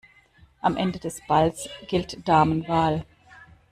[0.61, 3.05] Am Ende des Balls gilt Damenwahl.